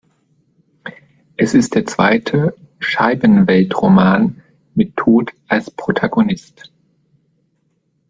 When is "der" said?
1.75-1.85